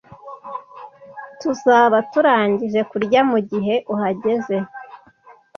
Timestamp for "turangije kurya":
2.11-3.21